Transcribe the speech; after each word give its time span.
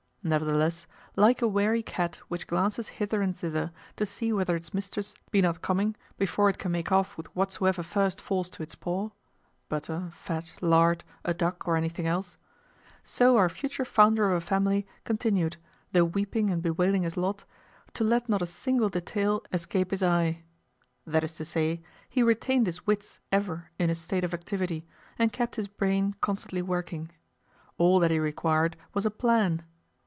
Nevertheless, 0.23 0.85
like 1.15 1.41
a 1.41 1.47
wary 1.47 1.81
cat 1.81 2.17
which 2.27 2.45
glances 2.45 2.89
hither 3.01 3.23
and 3.23 3.35
thither 3.35 3.71
to 3.95 4.05
see 4.05 4.31
whether 4.31 4.55
its 4.55 4.71
mistress 4.71 5.15
be 5.31 5.41
not 5.41 5.63
coming 5.63 5.95
before 6.19 6.47
it 6.47 6.59
can 6.59 6.71
make 6.71 6.91
off 6.91 7.17
with 7.17 7.35
whatsoever 7.35 7.81
first 7.81 8.21
falls 8.21 8.47
to 8.51 8.61
its 8.61 8.75
paw 8.75 9.09
(butter, 9.67 10.11
fat, 10.13 10.53
lard, 10.61 11.03
a 11.25 11.33
duck, 11.33 11.67
or 11.67 11.75
anything 11.75 12.05
else), 12.05 12.37
so 13.03 13.35
our 13.37 13.49
future 13.49 13.83
founder 13.83 14.29
of 14.29 14.43
a 14.43 14.45
family 14.45 14.85
continued, 15.05 15.57
though 15.91 16.05
weeping 16.05 16.51
and 16.51 16.61
bewailing 16.61 17.01
his 17.01 17.17
lot, 17.17 17.43
to 17.95 18.03
let 18.03 18.29
not 18.29 18.43
a 18.43 18.45
single 18.45 18.89
detail 18.89 19.41
escape 19.51 19.89
his 19.89 20.03
eye. 20.03 20.43
That 21.03 21.23
is 21.23 21.33
to 21.37 21.45
say, 21.45 21.81
he 22.07 22.21
retained 22.21 22.67
his 22.67 22.85
wits 22.85 23.19
ever 23.31 23.71
in 23.79 23.89
a 23.89 23.95
state 23.95 24.23
of 24.23 24.35
activity, 24.35 24.85
and 25.17 25.33
kept 25.33 25.55
his 25.55 25.67
brain 25.67 26.13
constantly 26.21 26.61
working. 26.61 27.09
All 27.79 27.99
that 28.01 28.11
he 28.11 28.19
required 28.19 28.77
was 28.93 29.07
a 29.07 29.09
plan. 29.09 29.63